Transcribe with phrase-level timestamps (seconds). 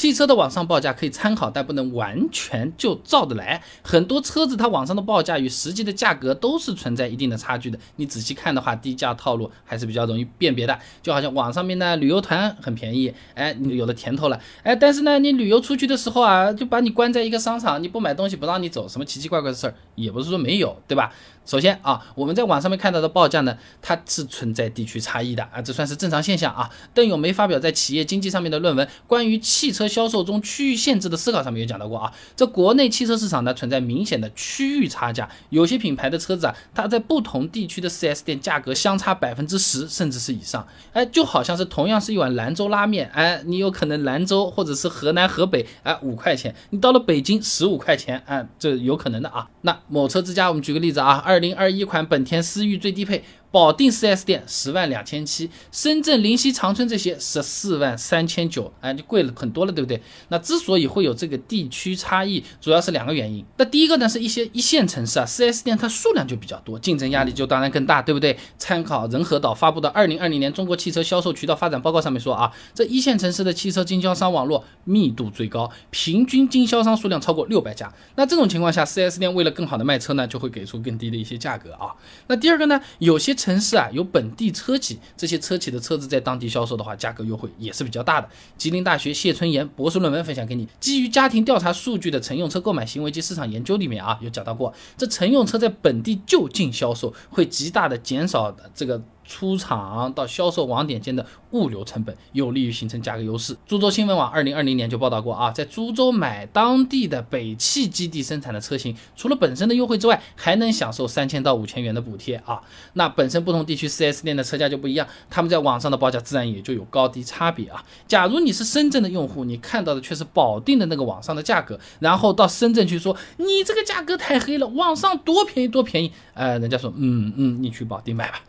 [0.00, 3.62] 汽车的网上报价可以参考，但不能完全就照着来。
[3.82, 7.78] 很多车子它网上的报价与实际的价格都是存在一定的差距的。
[7.96, 10.78] 你仔细看的话，低价套路还是比较容易辨别的。
[11.02, 21.12] 就好像网上面呢，旅游团很便宜，哎，你有了甜头了，哎，但是呢，你旅游出去的时候啊，就把你关在一个商场，你不买东西不让你走，什么奇奇怪怪的事儿也不是说没有，对吧？
[21.50, 26.70] 首先啊，我们在网上面看到的报价呢，它是存在地区差异的啊，这算是正常现象啊。
[26.94, 49.48] 邓永梅发表在企业经济上面的论文《关于汽车销售中区域限制的思考》上面有讲到过啊，这国内汽车市场呢存在明显的区域差价，有些品牌的车子啊，它在不同地区的 4S 店价格相差百分之十甚至是以上，哎，就好像是同样是一碗兰州拉面，哎，你有可能兰州或者是河南河北，哎，五块钱，你到了北京十五块钱，哎，这有可能的啊。
[49.62, 53.24] 那某车之家，我们举个例子啊，二零二一款本田思域最低配。
[53.50, 60.00] 保定 4S 店十万两千七，深圳临溪长春这些十四万三千九，哎，就贵了很多了，对不对？
[60.28, 63.44] 那之所以会有这个地区差异，主要是两个原因。
[63.56, 68.38] 那第一个呢，是一些一线城市啊，4S 店它数量就比较多，竞争压力就当然更大，对不对？
[68.58, 77.92] 参考仁和岛发布的二零二零年中国汽车销售渠道发展报告上面说啊，这一线城市的汽车经销商网络密度最高，平均经销商数量超过六百家。
[78.14, 81.94] 那这种情况下，4S 店为了更好的卖车呢，就会给出更低的一些价格啊。
[82.28, 88.28] 那第二个呢，有些城市啊，有本地车企，这些车企的车子在当地销售的话，价格优惠也是比较大的。
[88.58, 99.00] 吉林大学谢春岩博士论文分享给你，基于家庭调查数据的乘用车购买行为及市场研究里面啊，有讲到过，这乘用车在本地就近销售，会极大的减少这个。
[99.30, 103.56] 出厂到销售网点间的物流成本，有利于形成价格优势。
[103.64, 112.60] 株洲新闻网二零二零年就报道过啊，在株洲买当地的北汽基地生产的车型，除了本身的优惠之外，还能享受三千到五千元的补贴啊。
[112.94, 117.84] 那本身不同地区 4S 店的车价就不一样，他们在网上的报价自然也就有高低差别啊。
[118.08, 128.40] 假如你是深圳的用户，你看到的却是保定的那个网上的价格，然后到深圳去说你这个价格太黑了，网上多便宜多便宜，呃，人家说嗯嗯，你去保定买吧。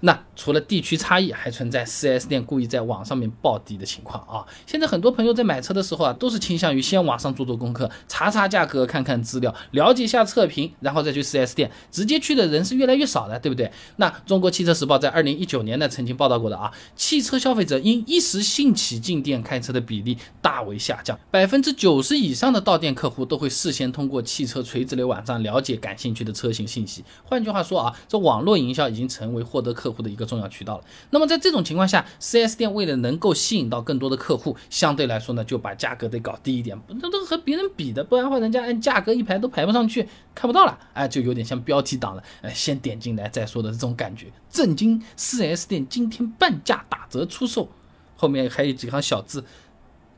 [0.00, 4.46] 那除了地区差异，还存在 4S 店故意在网上面报低的情况啊！
[4.64, 11.70] 现在很多朋友在买车的时候啊，都是倾向于先网上做做功课，查查价格，看看资料，了解一下测评，然后再去 4S 店。
[11.90, 13.70] 直接去的人是越来越少的，对不对？
[13.96, 27.02] 那中国汽车时报在2019年呢曾经报道过的啊，汽车消费者因一时兴起进店开车的比例大为下降，百分之九十以上的到店客户都会事先通过汽车垂直流网站了解感兴趣的车型信息。
[27.24, 30.84] 换句话说啊，这网络营销已经成为获得客客户的一个重要渠道了。
[31.10, 44.26] 那么在这种情况下，4S 店为了能够吸引到更多的客户，相对来说呢，就把价格得搞低一点，那都和别人比的，不然的话，人家按价格一排都排不上去，看不到了，哎，就有点像标题党了，哎，先点进来再说的这种感觉。
[44.50, 47.70] 震惊！4S 店今天半价打折出售，
[48.16, 49.42] 后面还有几行小字：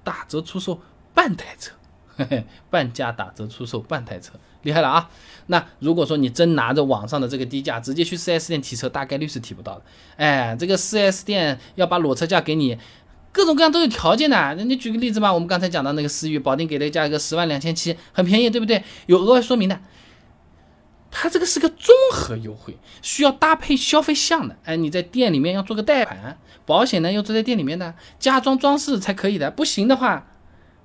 [0.03, 0.81] 打折出售
[1.15, 1.73] 半台车。
[2.21, 5.11] 嘿嘿半价打折出售半台车，厉害了啊！
[5.47, 9.83] 那如果说你真拿着网上的这个低价直接去 4S 店提车，大概率是提不到的。
[10.17, 12.79] 哎，这个 4S 店要把裸车价给你，
[13.33, 14.37] 各种各样都有条件的。
[14.57, 18.85] 那你举个例子嘛，我们刚才讲到那个思域，保定给的价格十万两千七，很便宜，对不对？
[19.07, 19.81] 有额外说明的，
[21.11, 24.57] 它这个是个综合优惠，需要搭配消费项的。
[24.65, 30.29] 哎，你在店里面要做个贷款，保险呢要做在店里面的，加装装饰才可以的，不行的话。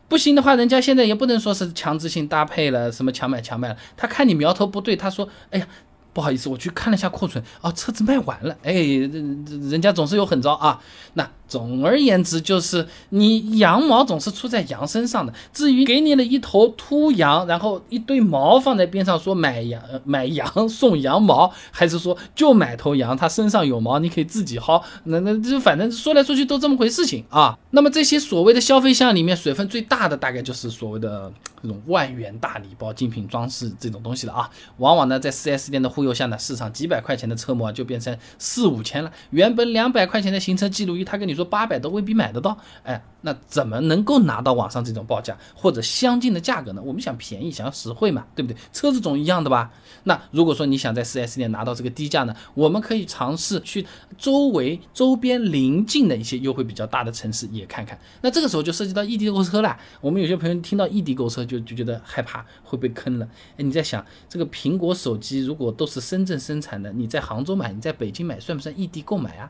[0.07, 3.77] 不行的话，人家现在也不能说是强制性搭配了，什么强买强卖了。
[3.97, 5.67] 他看你苗头不对，他说：“哎呀。”
[6.15, 10.79] 不好意思，我去看了一下库存，哦，车子卖完了，哎，人人家总是有狠招啊。
[11.15, 15.31] 那总而言之，就是你羊毛总是出在羊身上的。
[15.53, 24.81] 至于给你了一头秃羊，然后一堆毛放在边上，说买羊买羊送羊毛，还是说就买头羊，它身上有毛，你可以自己薅。
[25.03, 27.55] 那那就反正说来说去都这么回事情啊。
[27.69, 34.49] 那么这些所谓的消费项里面，水分最大的大概就是所谓的这种万元大礼包、精品装饰这种东西了啊。
[34.77, 36.15] 往往呢，在 4S 店的忽悠。
[36.15, 39.11] 下呢，市场几百块钱的车模就变成四五千了。
[39.31, 42.57] 原本两百块钱的行车记录仪，他跟你说八百都未必买得到。
[42.83, 46.81] 哎，那怎么能够拿到网上这种报价或者相近的价格呢？
[46.83, 48.57] 我们想便宜，想要实惠嘛，对不对？
[48.71, 49.71] 车子总一样的吧？
[50.03, 53.85] 那如果说你想在 4S 店拿到这个低价呢，我们可以尝试去
[54.17, 57.99] 周围周边邻近的一些优惠比较大的城市也看看。
[58.21, 59.77] 那这个时候就涉及到异地购车了。
[60.01, 63.27] 我们有些朋友听到异地购车就就觉得害怕会被坑了。
[63.57, 69.49] 哎，你在想这个苹果手机如果都是深圳生产的，你在杭州买，你在北京买，算不算异地购买啊？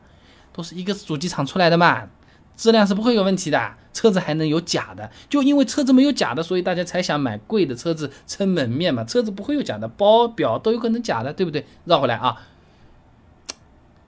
[0.56, 2.08] 都是一个主机厂出来的嘛，
[2.56, 3.74] 质量是不会有问题的。
[3.92, 5.10] 车子还能有假的？
[5.28, 9.02] 就因为车子没有假的，所以大家才想买贵的车子撑门面嘛。
[9.04, 11.64] 车子不会有假的，包表都有可能假的，对不对？
[11.86, 12.42] 绕回来啊，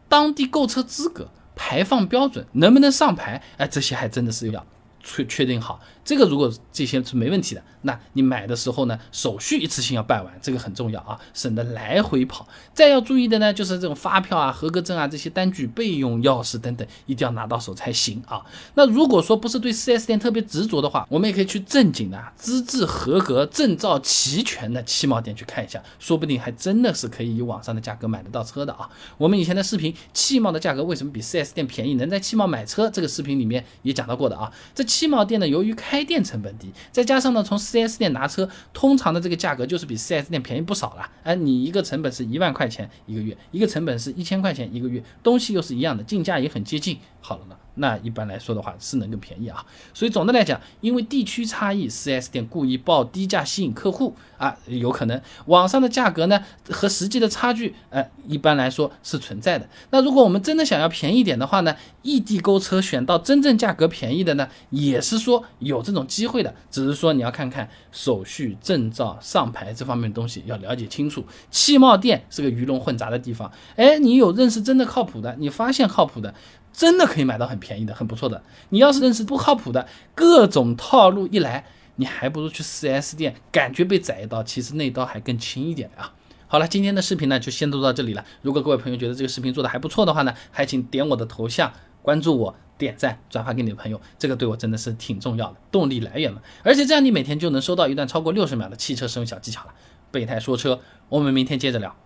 [0.06, 3.42] 当地购车资格、排放标准能不能上牌？
[3.56, 4.66] 哎，这些还真的是要
[5.02, 12.46] 确确定好，这个如果这些是没问题的，那你买的时候呢，手续一次性要办完，这个很重要啊，省得来回跑。
[12.74, 18.42] 再要注意的呢，就是这种发票啊、合格证啊这些单据、备用钥匙等等，一定要拿到手才行啊。
[18.74, 28.88] 那如果说不是对 4S 店特别执着的话，我们也可以去正经的、资质合格、证照齐全的汽贸店去看一下，说不定还真的是可以以网上的价格买得到车的啊。
[29.16, 31.94] 我们以前的视频，汽贸的价格为什么比 4S 店便宜？
[31.94, 34.52] 能在汽贸买车这个视频里面也讲到过的啊。
[34.74, 41.08] 这汽贸店呢，由于开店成本低，再加上呢，从 4S 店拿车，通常的这个价格就是比 4S 店便宜不少了。
[41.22, 46.98] 哎，你一个成本是一万块钱一个月，一个成本是一千块钱一个月，东西又是一样的，进价也很接近。
[47.20, 47.56] 好了呢。
[47.80, 59.68] 那一般来说的话是能更便宜啊，所以总的来讲，因为地区差异，4S 店故意报低价吸引客户啊，有可能网上的价格呢和实际的差距，呃，一般来说是存在的。
[59.90, 71.24] 那如果我们真的想要便宜点的话呢，异地购车选到真正价格便宜的呢，也是说有这种机会的，只是说你要看看手续、证照、上牌这方面的东西要了解清楚。
[71.52, 76.34] 汽贸店是个鱼龙混杂的地方，哎，你有认识真的靠谱的，你发现靠谱的。
[76.78, 78.40] 真的可以买到很便宜的，很不错的。
[78.68, 81.64] 你要是认识不靠谱的，各种套路一来，
[81.96, 86.14] 你还不如去 4S 店，感觉被宰一刀，其实那刀还更轻一点啊。
[86.46, 88.24] 好了，今天的视频呢就先录到这里了。
[88.42, 96.40] 如果各位朋友觉得这个视频做的还不错的话呢，还请点我的头像，关注我，点赞，转发给你的朋友，这个对我真的是挺重要的，动力来源嘛。
[96.62, 99.74] 而且这样你每天就能收到一段超过六十秒的汽车使用小技巧了。
[100.12, 101.96] 备胎说车，我们明天接着聊。